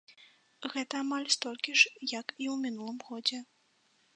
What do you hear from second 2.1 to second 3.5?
як і ў мінулым годзе.